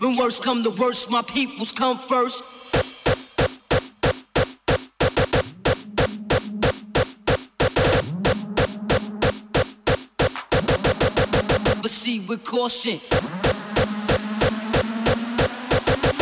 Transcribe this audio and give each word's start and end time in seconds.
When 0.00 0.16
worst 0.16 0.42
come 0.42 0.62
to 0.62 0.70
worst, 0.70 1.10
my 1.10 1.20
peoples 1.22 1.72
come 1.72 1.98
first. 1.98 2.72
But 11.82 11.90
see 11.90 12.20
with 12.28 12.44
caution. 12.44 12.98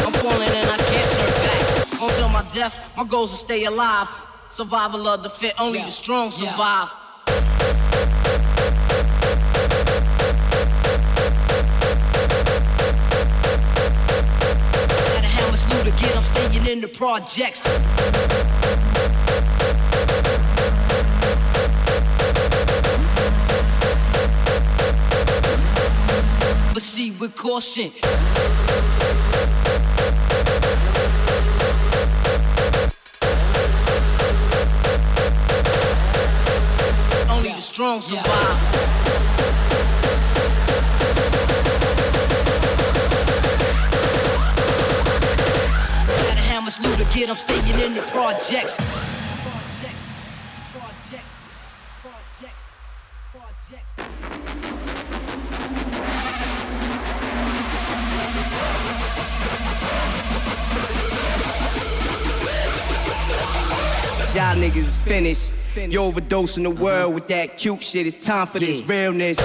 I'm 0.07 0.13
falling 0.23 0.53
and 0.61 0.71
I 0.71 0.79
can't 0.91 1.11
turn 1.19 1.33
back. 1.47 2.03
Until 2.03 2.29
my 2.29 2.45
death, 2.55 2.95
my 2.97 3.05
goals 3.05 3.31
to 3.33 3.37
stay 3.37 3.65
alive. 3.65 4.09
Survival 4.49 5.07
of 5.09 5.23
the 5.23 5.29
fit, 5.31 5.55
only 5.59 5.79
Yeah. 5.81 5.87
the 5.87 5.91
strong 5.91 6.31
survive. 6.31 6.89
Got 6.91 7.08
get, 16.09 16.17
I'm 16.17 16.23
staying 16.23 16.67
in 16.67 16.81
the 16.81 16.89
projects. 16.89 17.63
But 26.73 26.83
see 26.83 27.11
with 27.13 27.35
caution. 27.37 27.91
Only 37.31 37.51
the 37.51 37.61
strong 37.61 38.01
survive. 38.01 38.88
Hammer 47.27 47.35
slew 47.35 47.57
to 47.57 47.67
get, 47.67 47.77
I'm 47.79 47.81
staying 47.81 47.91
in 47.91 47.95
the 47.95 48.03
projects. 48.03 48.75
Projects, 49.45 50.05
projects, 50.73 51.35
projects, 52.03 52.65
projects. 53.33 53.93
Y'all 64.35 64.57
niggas 64.57 64.77
is 64.77 64.97
finished. 64.97 65.53
You 65.77 66.01
overdosing 66.01 66.63
the 66.65 66.71
world 66.71 67.15
with 67.15 67.29
that 67.29 67.57
cute 67.57 67.83
shit. 67.83 68.07
It's 68.07 68.25
time 68.25 68.47
for 68.47 68.59
this 68.59 68.83
realness. 68.83 69.39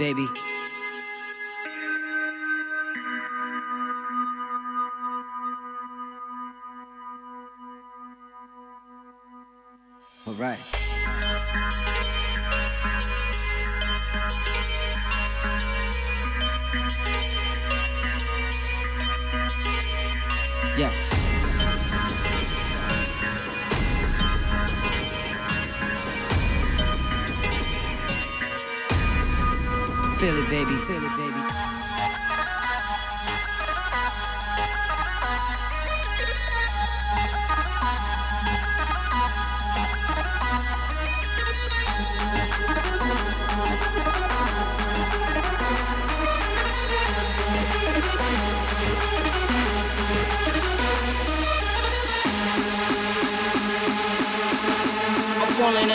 Baby. 0.00 0.39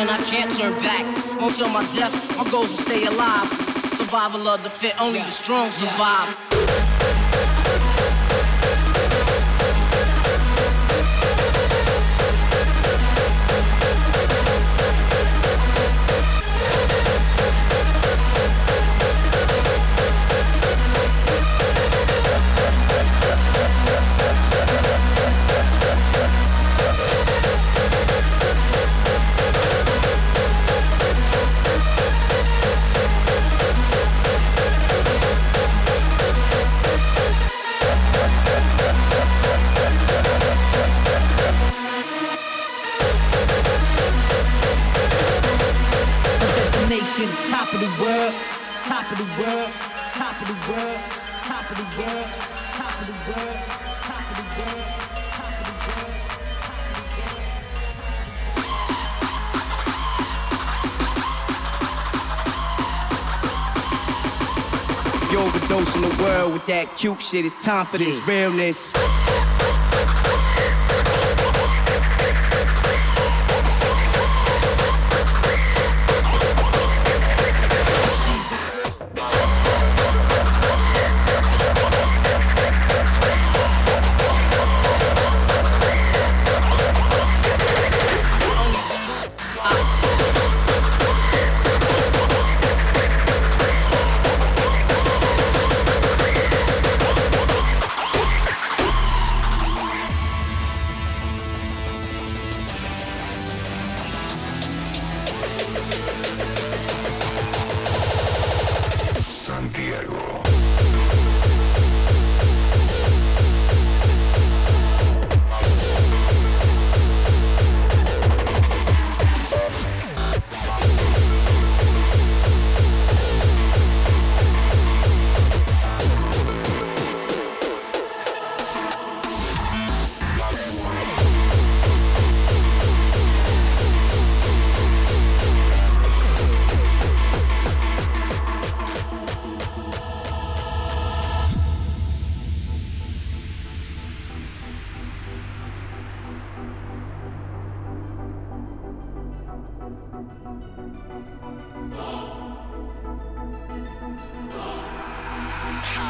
And 0.07 0.21
I 0.21 0.23
can't 0.25 0.51
turn 0.51 0.73
back. 0.83 1.05
Until 1.41 1.69
my 1.69 1.81
death, 1.95 2.37
my 2.37 2.49
goals 2.51 2.75
to 2.77 2.83
stay 2.83 3.05
alive. 3.05 3.47
Survival 3.97 4.47
of 4.47 4.61
the 4.61 4.69
fit, 4.69 4.93
only 5.01 5.19
the 5.19 5.31
strong 5.31 5.69
survive. 5.71 6.44
With 66.49 66.65
that 66.67 66.87
cute 66.97 67.21
shit. 67.21 67.45
It's 67.45 67.63
time 67.63 67.85
for 67.85 67.97
this 67.97 68.19
realness. 68.27 68.93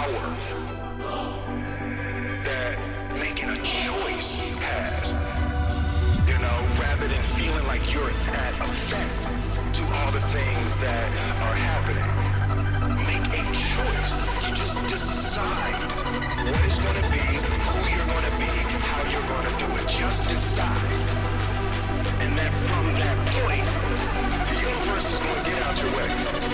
power 0.06 0.36
that 2.44 2.78
making 3.18 3.50
a 3.50 3.58
choice 3.58 4.40
has. 4.62 5.14
You 6.30 6.38
know, 6.46 6.58
rather 6.82 7.08
than 7.08 7.22
feeling 7.38 7.66
like 7.66 7.82
you're 7.94 8.10
at 8.10 8.54
effect 8.70 9.24
to 9.78 9.82
all 9.98 10.12
the 10.12 10.22
things 10.30 10.78
that 10.78 11.10
are 11.42 11.58
happening. 11.70 12.12
Make 13.10 13.26
a 13.34 13.44
choice. 13.50 14.14
You 14.46 14.56
just 14.56 14.76
decide 14.88 15.82
what 16.52 16.62
it's 16.66 16.80
gonna 16.80 17.08
be, 17.10 17.26
who 17.66 17.82
you're 17.90 18.10
gonna 18.14 18.36
be, 18.38 18.54
how 18.90 19.02
you're 19.12 19.30
gonna 19.34 19.58
do 19.58 19.68
it. 19.82 19.90
Just 19.90 20.28
decide. 20.28 21.06
And 22.22 22.38
then 22.38 22.52
from 22.70 22.86
that 23.02 23.18
point, 23.42 23.68
the 24.50 24.58
universe 24.70 25.08
is 25.14 25.18
gonna 25.18 25.50
get 25.50 25.64
out 25.64 25.82
your 25.82 25.92
way. 25.98 26.45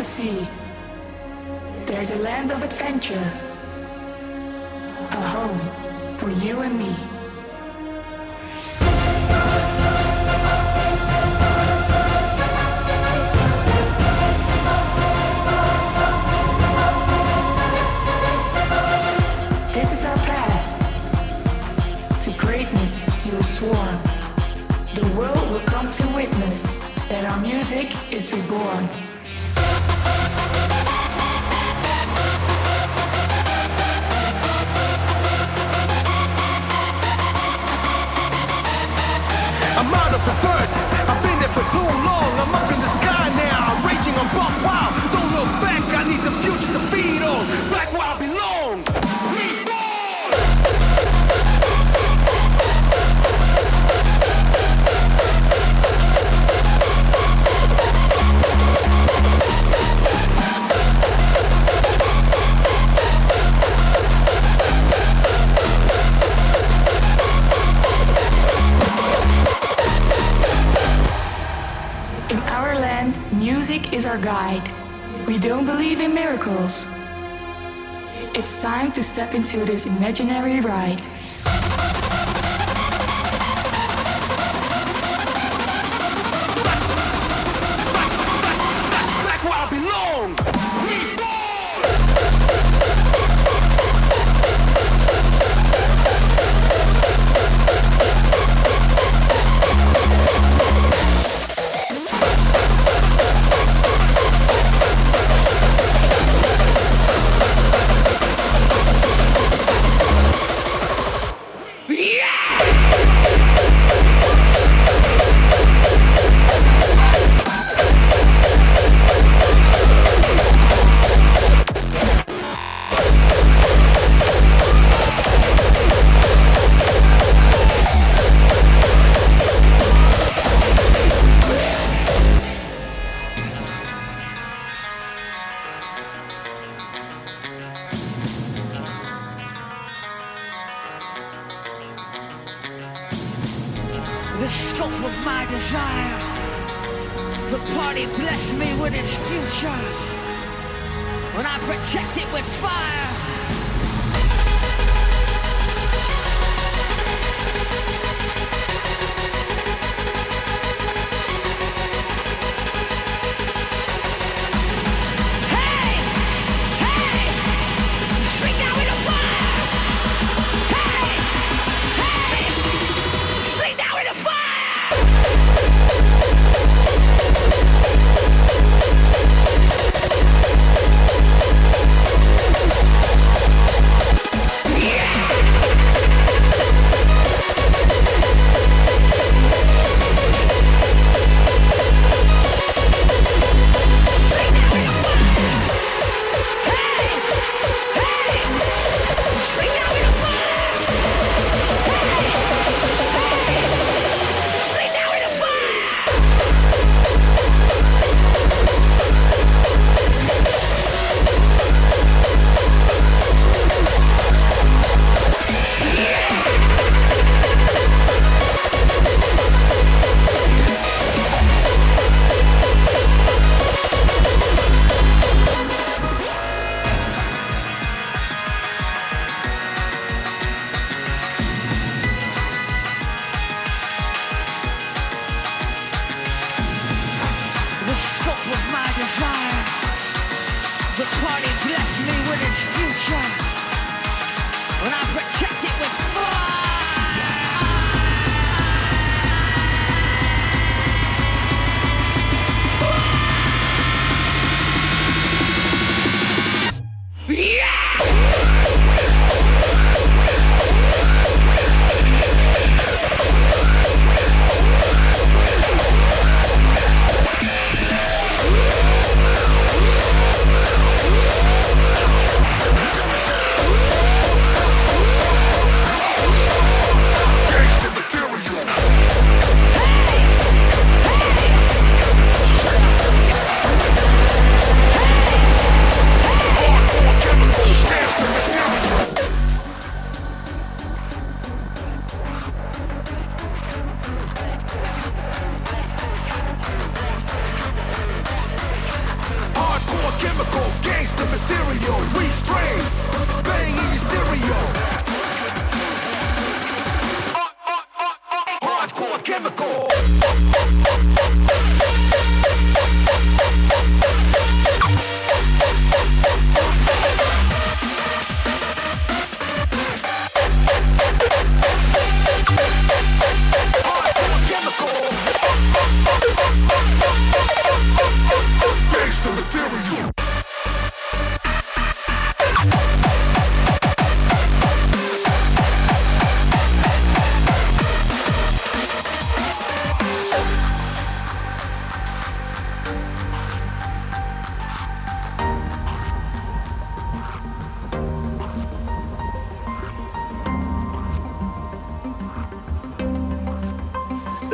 the 0.00 0.04
sea, 0.04 0.48
there's 1.84 2.08
a 2.08 2.16
land 2.20 2.50
of 2.50 2.62
adventure, 2.62 3.30
a 5.10 5.20
home 5.28 5.60
for 6.16 6.30
you 6.42 6.60
and 6.60 6.78
me. 6.78 6.96
This 19.74 19.92
is 19.92 20.06
our 20.06 20.16
path 20.16 20.64
to 22.22 22.30
greatness, 22.38 23.26
you 23.26 23.42
swore. 23.42 23.92
The 24.94 25.06
world 25.14 25.50
will 25.50 25.66
come 25.66 25.90
to 25.92 26.06
witness 26.16 26.94
that 27.10 27.26
our 27.26 27.40
music 27.42 27.94
is 28.10 28.32
reborn. 28.32 29.09
I'm 39.80 39.88
out 39.94 40.12
of 40.12 40.20
the 40.28 40.36
dirt. 40.44 40.68
I've 41.08 41.22
been 41.24 41.38
there 41.40 41.48
for 41.56 41.64
too 41.72 41.88
long. 42.04 42.28
I'm 42.36 42.52
up 42.52 42.68
in 42.68 42.76
the 42.84 42.90
sky 43.00 43.32
now. 43.32 43.72
I'm 43.72 43.80
raging, 43.80 44.12
I'm 44.12 44.28
buck. 44.36 44.52
Don't 45.08 45.32
look 45.32 45.48
back. 45.64 45.80
I 45.96 46.04
need 46.04 46.20
the 46.20 46.36
future 46.44 46.68
to 46.76 46.80
feed 46.92 47.24
on. 47.24 47.48
Black 47.72 47.88
wild, 47.96 48.20
is 74.00 74.06
our 74.06 74.16
guide. 74.16 74.66
We 75.26 75.36
don't 75.36 75.66
believe 75.66 76.00
in 76.00 76.14
miracles. 76.14 76.86
It's 78.34 78.56
time 78.56 78.92
to 78.92 79.02
step 79.02 79.34
into 79.34 79.62
this 79.66 79.84
imaginary 79.84 80.60
ride. 80.60 81.06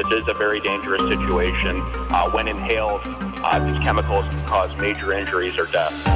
This 0.09 0.21
is 0.21 0.29
a 0.29 0.35
very 0.35 0.61
dangerous 0.61 1.03
situation. 1.09 1.81
Uh, 1.81 2.31
when 2.31 2.47
inhaled, 2.47 3.01
uh, 3.05 3.59
these 3.67 3.83
chemicals 3.83 4.25
can 4.27 4.47
cause 4.47 4.75
major 4.77 5.13
injuries 5.13 5.59
or 5.59 5.67
death. 5.67 6.07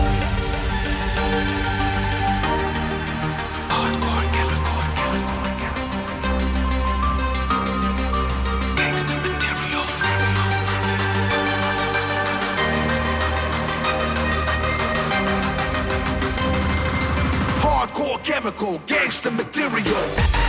Hardcore 17.61 18.23
chemical, 18.23 18.81
gangster 18.87 19.33
material. 19.33 20.40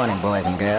Morning, 0.00 0.22
boys 0.22 0.46
and 0.46 0.58
girls. 0.58 0.69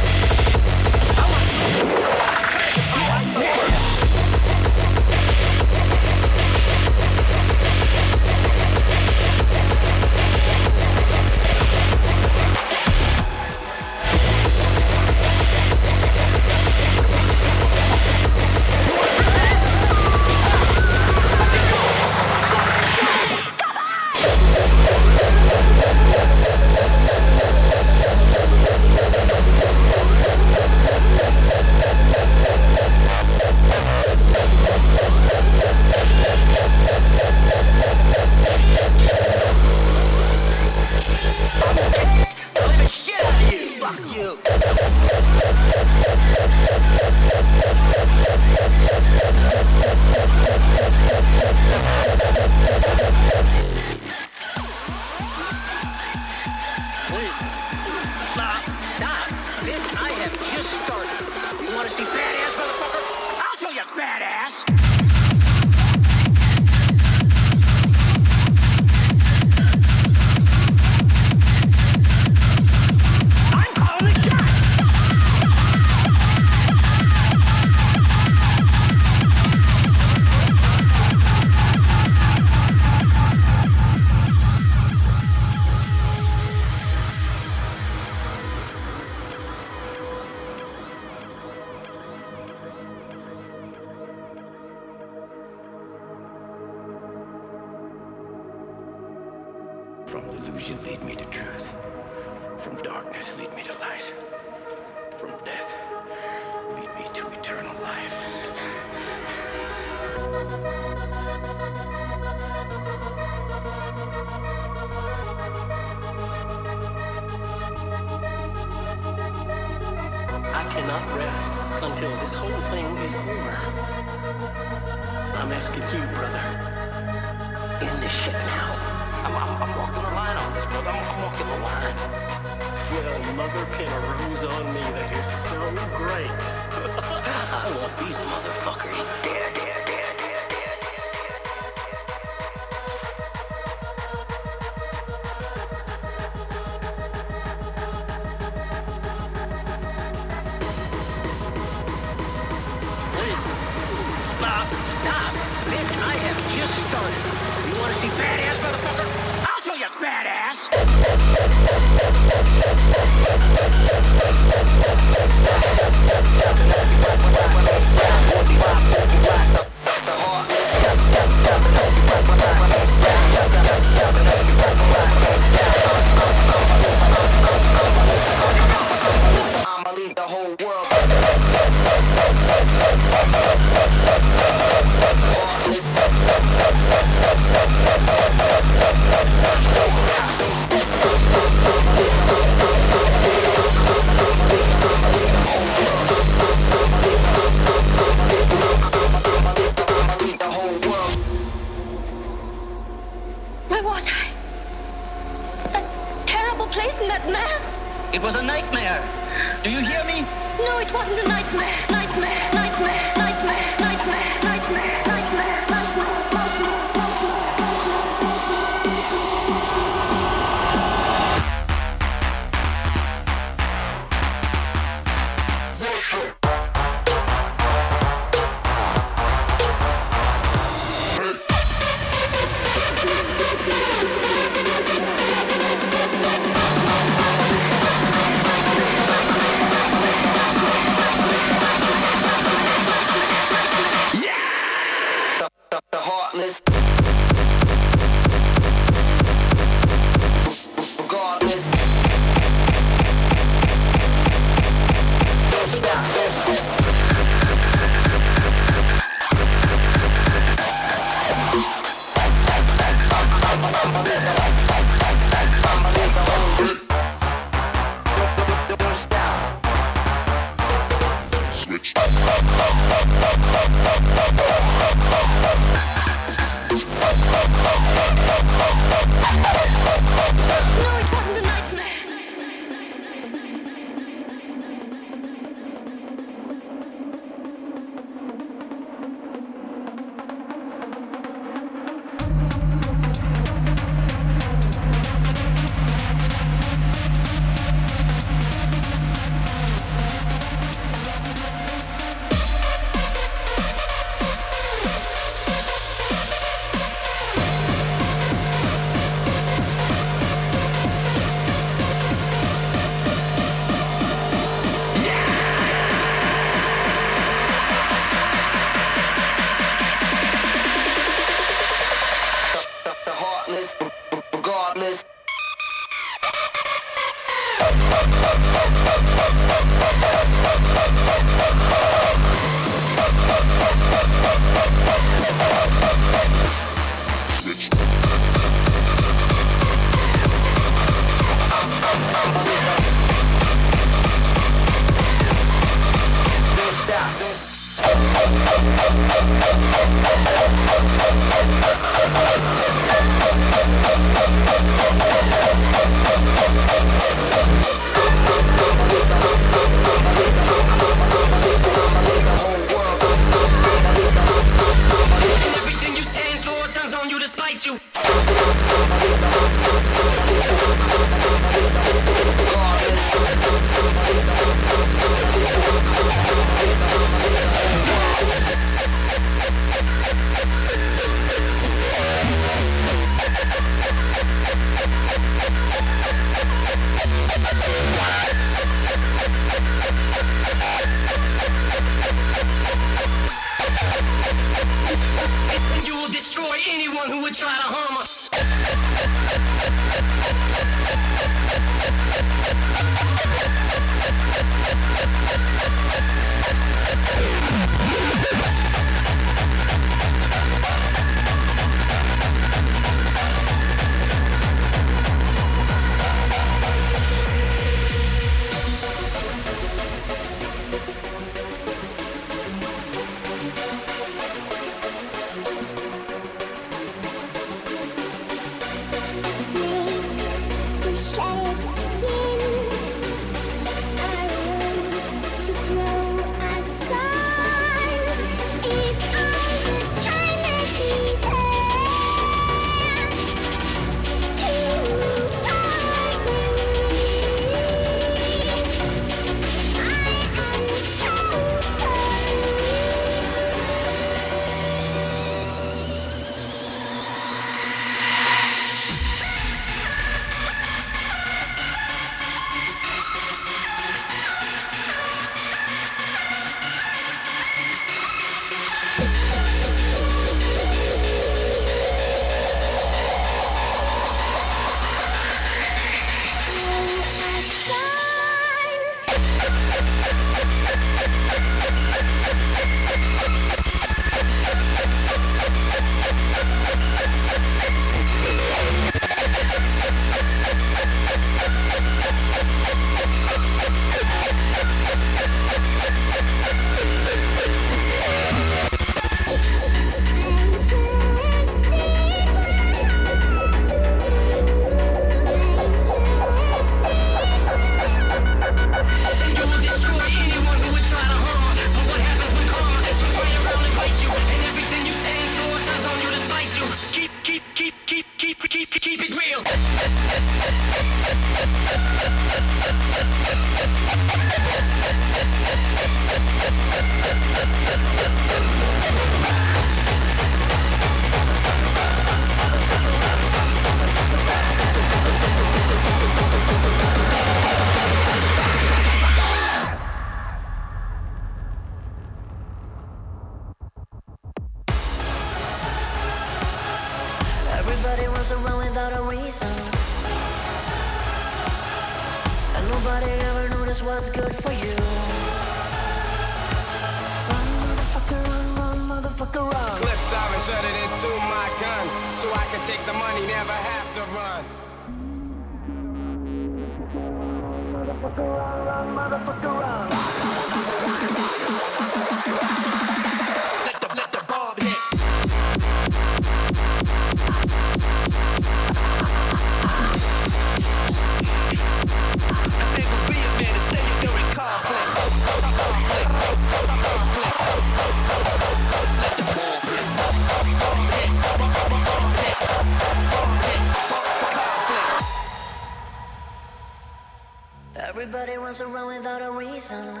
Nobody 598.24 598.42
runs 598.42 598.60
around 598.62 598.86
without 598.86 599.20
a 599.20 599.30
reason. 599.30 600.00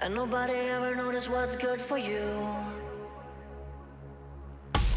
And 0.00 0.14
nobody 0.14 0.54
ever 0.54 0.96
notices 0.96 1.28
what's 1.28 1.54
good 1.54 1.78
for 1.78 1.98
you. 1.98 2.24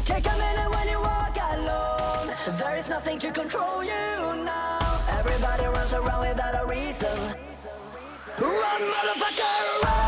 Take 0.06 0.24
a 0.24 0.38
minute 0.38 0.70
when 0.70 0.88
you 0.88 1.00
walk 1.02 1.36
alone. 1.52 2.34
There 2.56 2.76
is 2.78 2.88
nothing 2.88 3.18
to 3.18 3.30
control 3.30 3.84
you 3.84 4.42
now. 4.42 5.02
Everybody 5.18 5.64
runs 5.64 5.92
around 5.92 6.20
without 6.20 6.64
a 6.64 6.66
reason. 6.66 7.18
Run, 8.40 8.80
motherfucker, 8.80 9.84
run! 9.84 10.07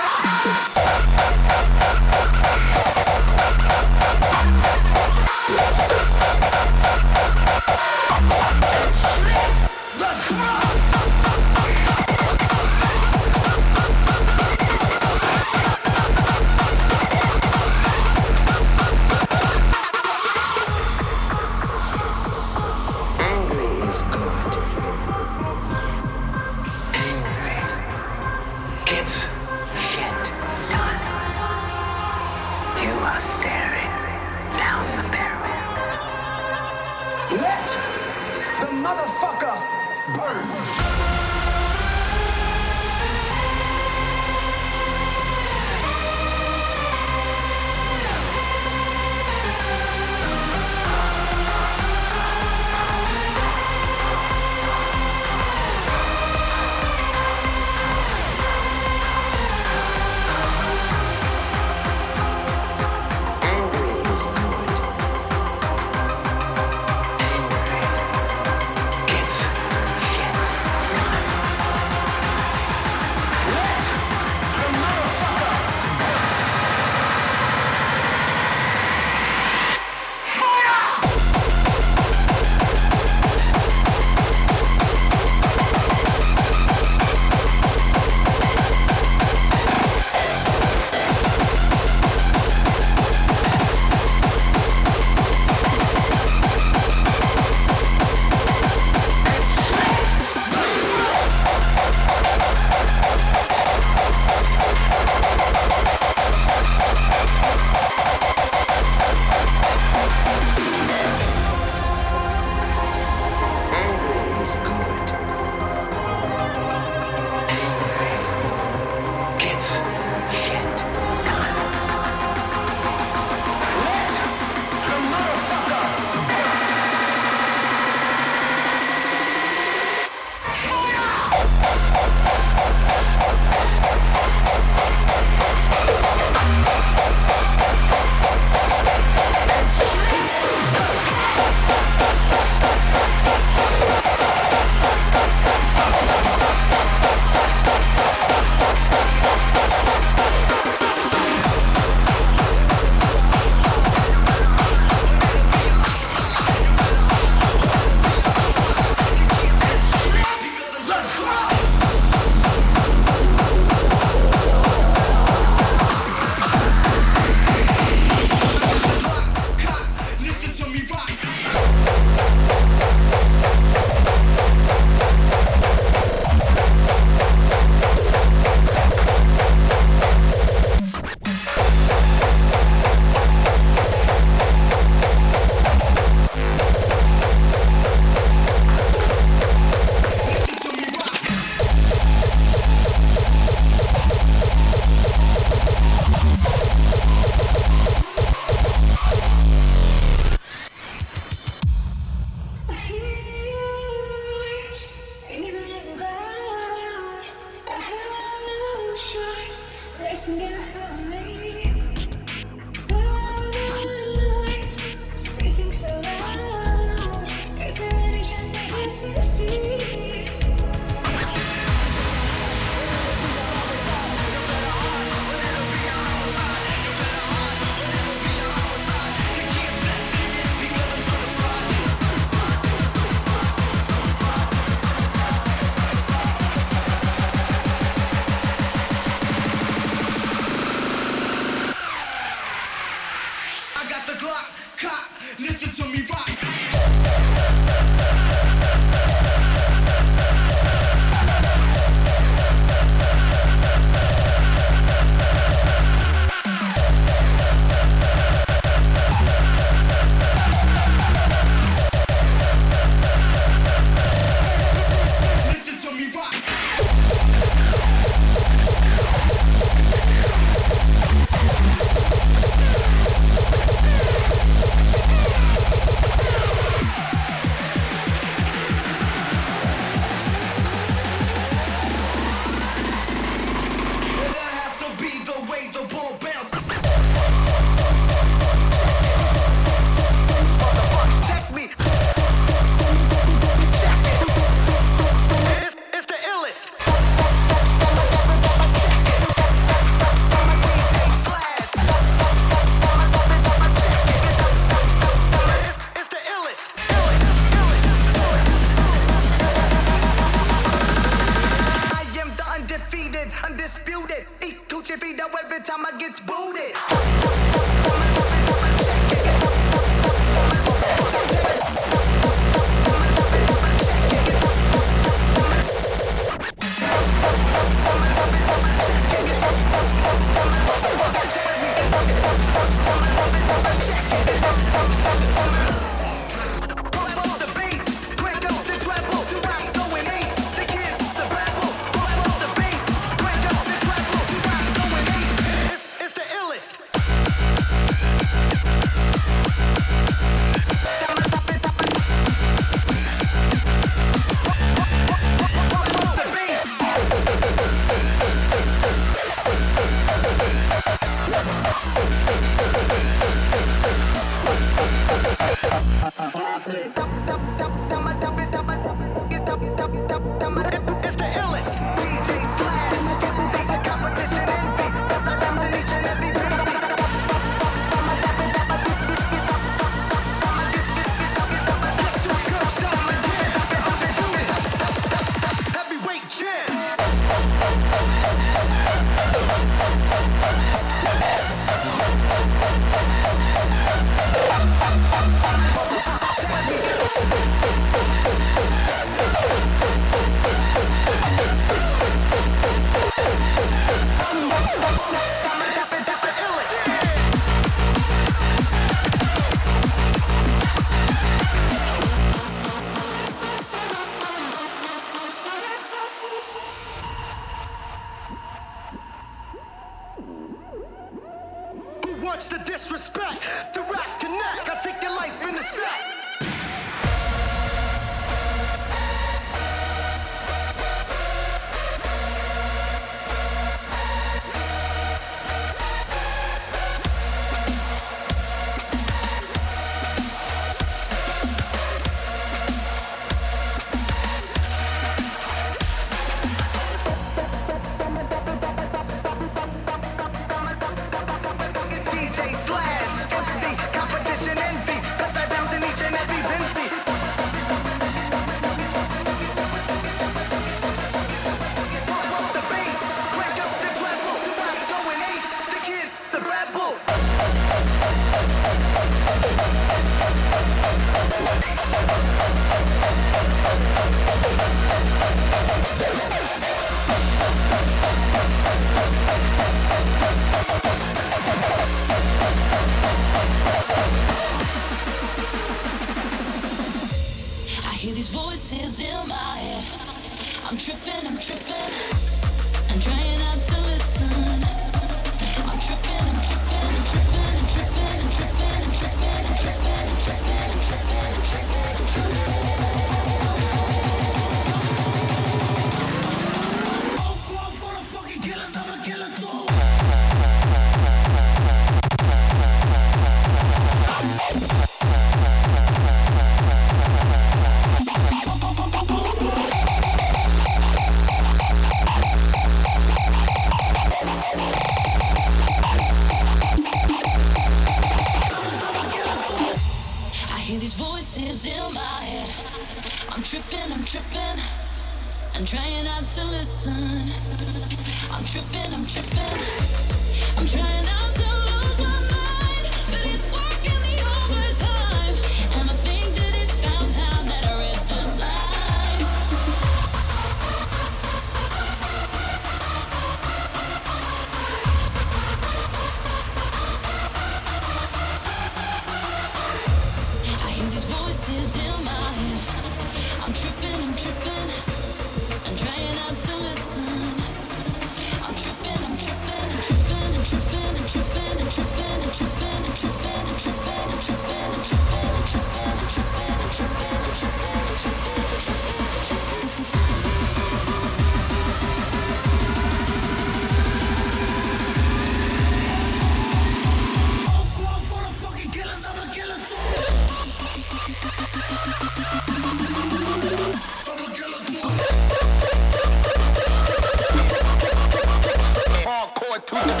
to 599.71 599.75
the 599.75 600.00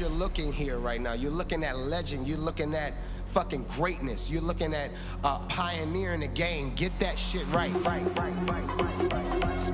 you're 0.00 0.08
looking 0.08 0.50
here 0.50 0.78
right 0.78 1.00
now. 1.00 1.12
You're 1.12 1.30
looking 1.30 1.62
at 1.62 1.76
legend. 1.76 2.26
You're 2.26 2.38
looking 2.38 2.74
at 2.74 2.94
fucking 3.26 3.64
greatness. 3.64 4.30
You're 4.30 4.42
looking 4.42 4.74
at 4.74 4.90
pioneering 5.48 6.22
uh, 6.22 6.26
the 6.26 6.32
game. 6.32 6.72
Get 6.74 6.98
that 7.00 7.18
shit 7.18 7.46
right. 7.48 7.72
right, 7.84 8.02
right, 8.16 9.12
right 9.12 9.69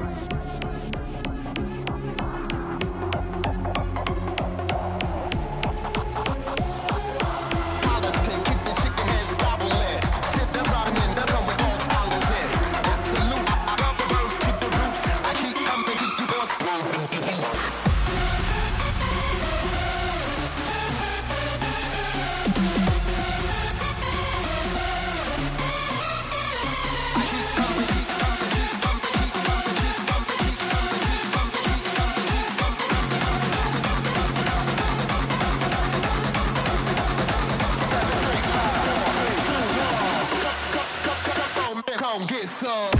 Come 42.16 42.26
get 42.28 42.48
some. 42.48 42.95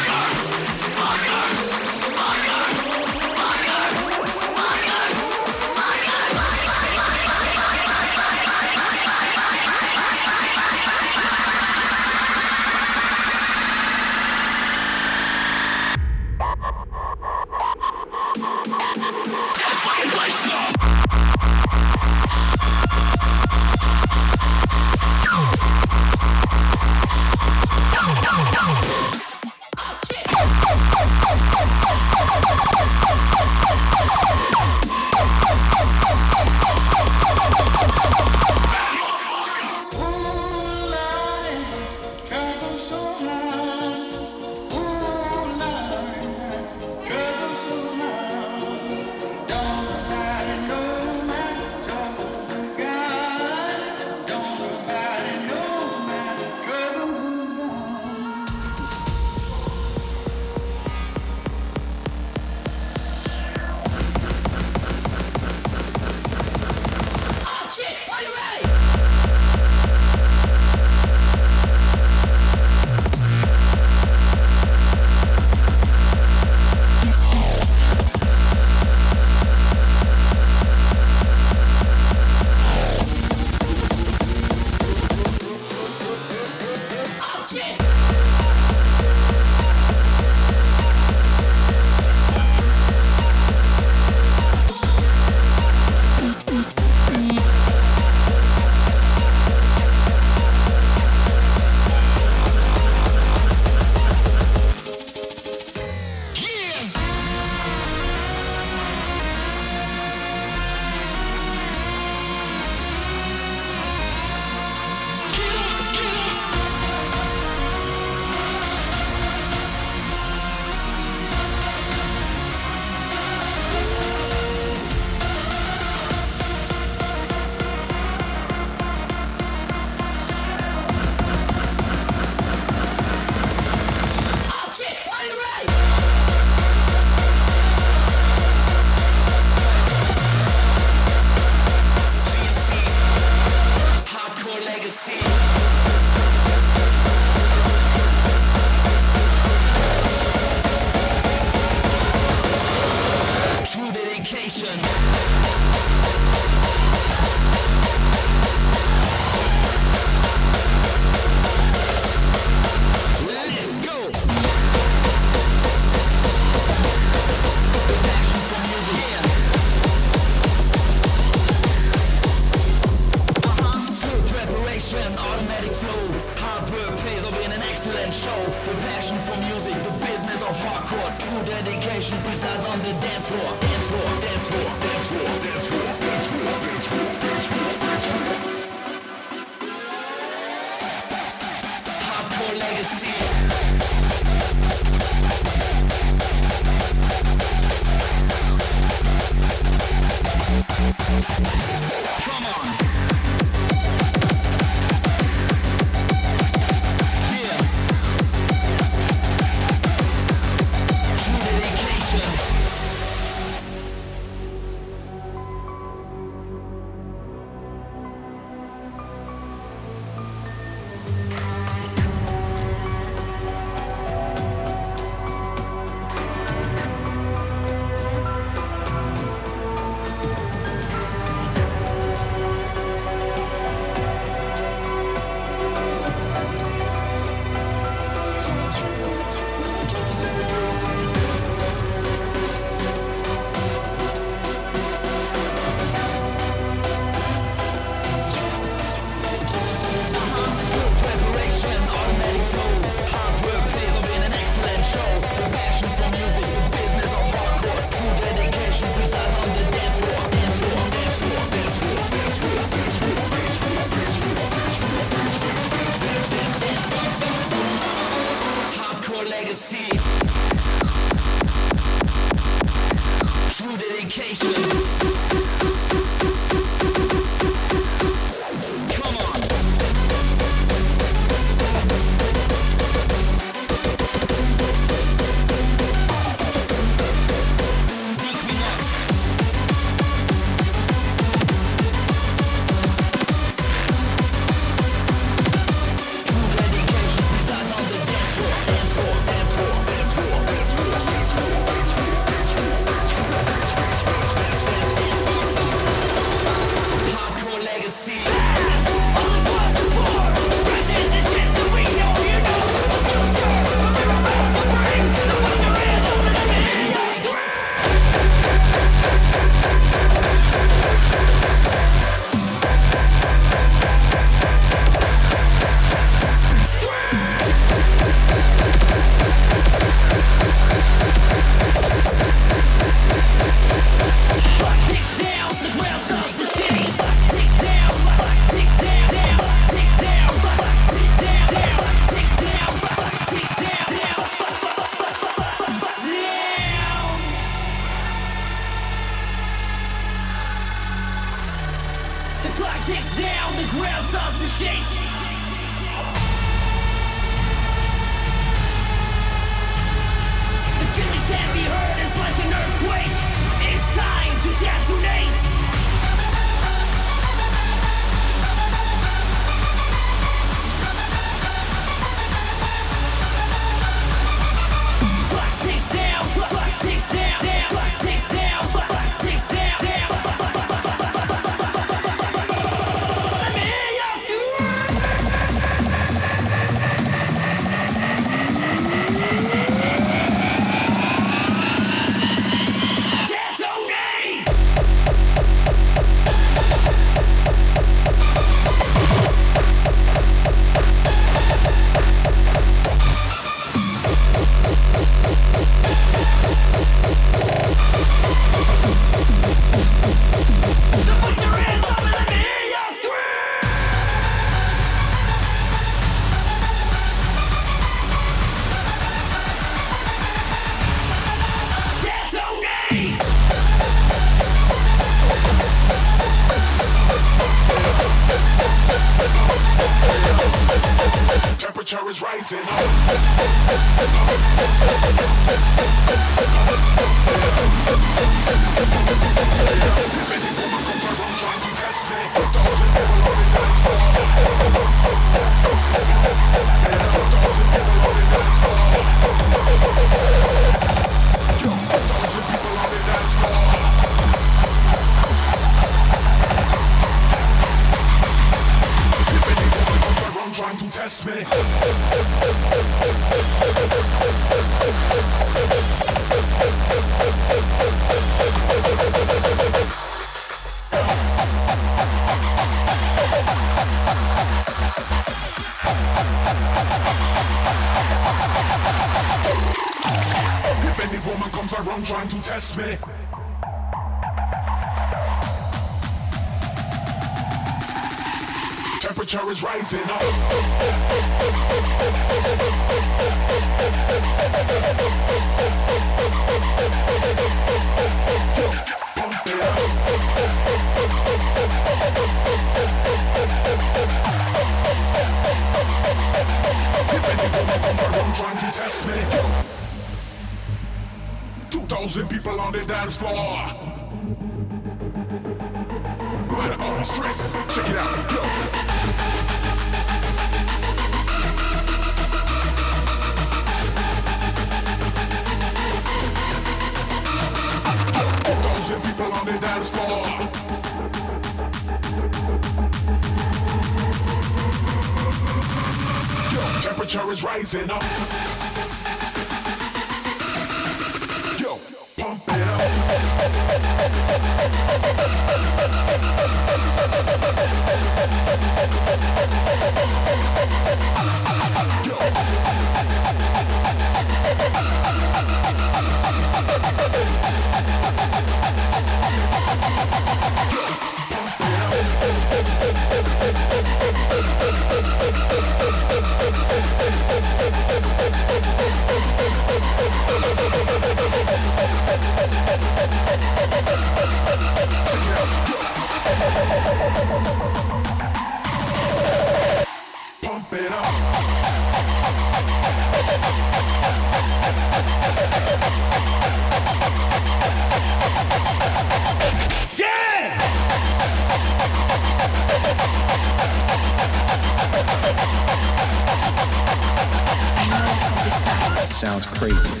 Crazy. 599.61 600.00